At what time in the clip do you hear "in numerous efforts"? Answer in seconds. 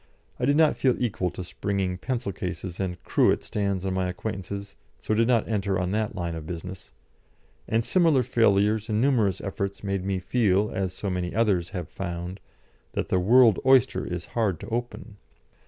8.89-9.83